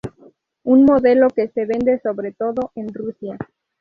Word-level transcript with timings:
Un 0.63 0.83
modelo 0.85 1.27
que 1.27 1.49
se 1.49 1.67
vende 1.67 1.99
sobre 2.01 2.31
todo 2.31 2.71
en 2.73 2.91
Rusia. 2.91 3.37